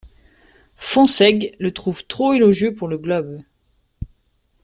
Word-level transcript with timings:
Fonsègue 0.77 1.55
le 1.59 1.71
trouve 1.75 2.07
trop 2.07 2.33
élogieux 2.33 2.73
pour 2.73 2.87
le 2.87 2.97
Globe. 2.97 3.43